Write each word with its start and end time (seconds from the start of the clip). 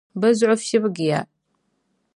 Bɛ 0.19 0.27
zuɣu 0.39 0.55
fibgiya. 0.59 1.19